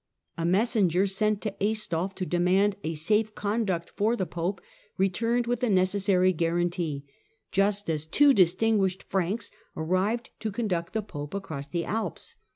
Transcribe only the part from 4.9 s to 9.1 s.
returned with the necessary larantee just as two distinguished